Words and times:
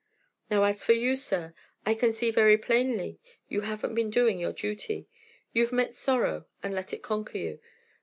Now 0.49 0.63
as 0.63 0.83
for 0.83 0.93
you, 0.93 1.15
sir, 1.15 1.53
I 1.85 1.93
can 1.93 2.11
see 2.11 2.31
very 2.31 2.57
plainly 2.57 3.19
you 3.49 3.61
haven't 3.61 3.93
been 3.93 4.09
doing 4.09 4.39
your 4.39 4.51
duty. 4.51 5.07
You've 5.53 5.71
met 5.71 5.93
sorrow 5.93 6.47
and 6.63 6.73
let 6.73 6.91
it 6.91 7.03
conquer 7.03 7.37
you. 7.37 7.59